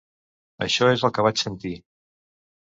Això 0.65 0.87
és 0.93 1.03
el 1.09 1.13
que 1.17 1.27
vaig 1.27 1.43
sentir. 1.43 1.75